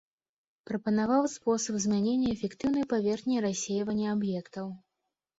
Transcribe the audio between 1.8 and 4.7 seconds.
змянення эфектыўнай паверхні рассейвання аб'ектаў.